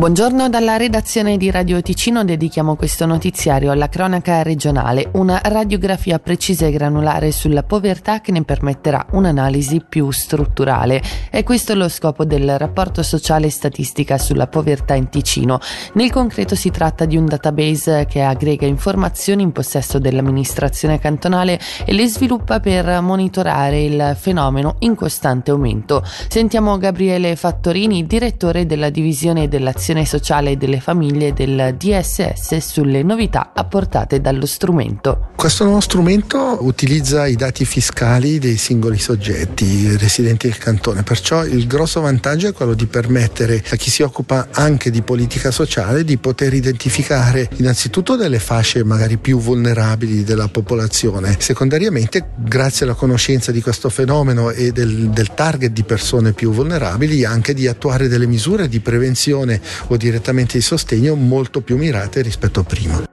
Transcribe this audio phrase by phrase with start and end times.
[0.00, 6.64] Buongiorno dalla redazione di Radio Ticino dedichiamo questo notiziario alla cronaca regionale, una radiografia precisa
[6.64, 11.02] e granulare sulla povertà che ne permetterà un'analisi più strutturale.
[11.28, 15.58] È questo lo scopo del rapporto sociale e statistica sulla povertà in Ticino.
[15.92, 21.92] Nel concreto si tratta di un database che aggrega informazioni in possesso dell'amministrazione cantonale e
[21.92, 26.02] le sviluppa per monitorare il fenomeno in costante aumento.
[26.28, 33.52] Sentiamo Gabriele Fattorini, direttore della divisione dell'azione protezione sociale delle famiglie del DSS sulle novità
[33.54, 35.30] apportate dallo strumento.
[35.36, 41.66] Questo nuovo strumento utilizza i dati fiscali dei singoli soggetti residenti del cantone, perciò il
[41.66, 46.18] grosso vantaggio è quello di permettere a chi si occupa anche di politica sociale di
[46.18, 53.62] poter identificare innanzitutto delle fasce magari più vulnerabili della popolazione, secondariamente grazie alla conoscenza di
[53.62, 58.68] questo fenomeno e del, del target di persone più vulnerabili anche di attuare delle misure
[58.68, 63.04] di prevenzione o direttamente di sostegno molto più mirate rispetto a prima.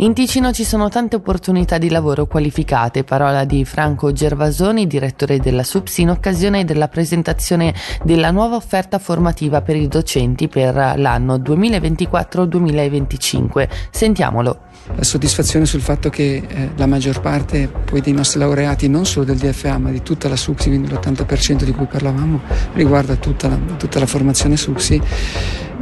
[0.00, 5.64] In Ticino ci sono tante opportunità di lavoro qualificate, parola di Franco Gervasoni, direttore della
[5.64, 13.68] SUPS, in occasione della presentazione della nuova offerta formativa per i docenti per l'anno 2024-2025.
[13.90, 14.66] Sentiamolo.
[15.00, 19.36] Soddisfazione sul fatto che eh, la maggior parte poi dei nostri laureati, non solo del
[19.36, 22.40] DFA ma di tutta la SUPSI, quindi l'80% di cui parlavamo,
[22.74, 25.00] riguarda tutta la, tutta la formazione SUPSI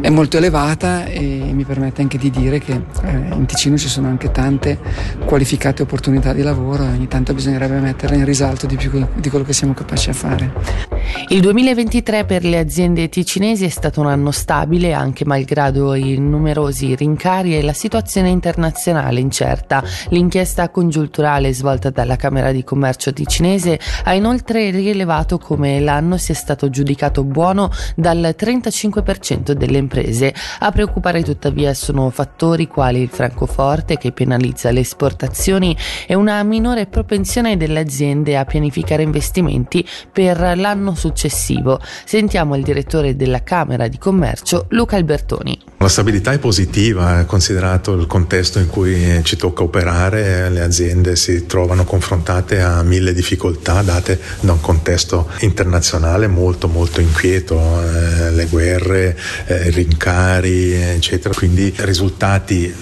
[0.00, 1.20] è molto elevata e
[1.52, 2.72] mi permette anche di dire che
[3.04, 4.78] eh, in Ticino ci sono anche tante
[5.24, 9.44] qualificate opportunità di lavoro e ogni tanto bisognerebbe metterle in risalto di più di quello
[9.44, 10.93] che siamo capaci a fare.
[11.28, 16.94] Il 2023 per le aziende ticinesi è stato un anno stabile anche malgrado i numerosi
[16.94, 19.82] rincari e la situazione internazionale incerta.
[20.10, 26.70] L'inchiesta congiunturale svolta dalla Camera di Commercio ticinese ha inoltre rilevato come l'anno sia stato
[26.70, 30.34] giudicato buono dal 35% delle imprese.
[30.60, 35.76] A preoccupare tuttavia sono fattori quali il francoforte che penalizza le esportazioni
[36.06, 41.80] e una minore propensione delle aziende a pianificare investimenti per l'anno successivo.
[42.04, 45.73] Sentiamo il direttore della Camera di Commercio, Luca Albertoni.
[45.84, 51.44] La stabilità è positiva, considerato il contesto in cui ci tocca operare, le aziende si
[51.44, 58.46] trovano confrontate a mille difficoltà date da un contesto internazionale molto molto inquieto, eh, le
[58.46, 61.34] guerre, eh, rincari, eccetera.
[61.34, 62.74] Quindi risultati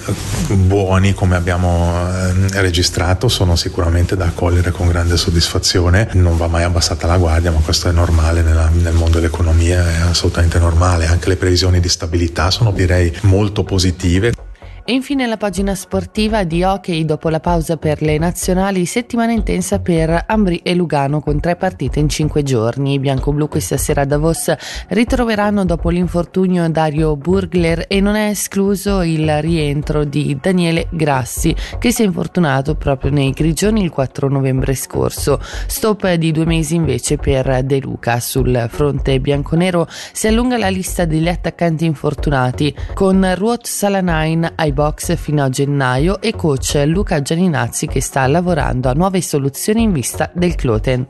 [0.46, 6.10] buoni come abbiamo eh, registrato sono sicuramente da accogliere con grande soddisfazione.
[6.12, 10.00] Non va mai abbassata la guardia, ma questo è normale nella, nel mondo dell'economia, è
[10.02, 11.06] assolutamente normale.
[11.06, 14.41] Anche le previsioni di stabilità sono direi molto positive.
[14.84, 19.78] E infine la pagina sportiva di hockey dopo la pausa per le nazionali, settimana intensa
[19.78, 22.94] per Ambri e Lugano con tre partite in cinque giorni.
[22.94, 24.52] I bianco-blu questa sera a Davos
[24.88, 31.92] ritroveranno dopo l'infortunio Dario Burgler e non è escluso il rientro di Daniele Grassi che
[31.92, 35.38] si è infortunato proprio nei grigioni il 4 novembre scorso.
[35.68, 38.18] Stop di due mesi invece per De Luca.
[38.18, 45.16] Sul fronte bianconero si allunga la lista degli attaccanti infortunati con Ruot Salanain ai box
[45.16, 50.30] fino a gennaio e coach Luca Gianinazzi che sta lavorando a nuove soluzioni in vista
[50.34, 51.06] del Cloten.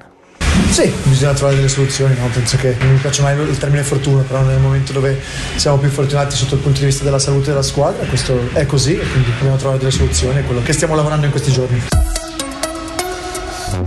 [0.71, 2.29] Sì, bisogna trovare delle soluzioni, no?
[2.29, 5.19] penso che non mi piace mai il termine fortuna, però nel momento dove
[5.57, 8.99] siamo più fortunati sotto il punto di vista della salute della squadra, questo è così
[8.99, 12.22] e quindi dobbiamo trovare delle soluzioni, è quello che stiamo lavorando in questi giorni.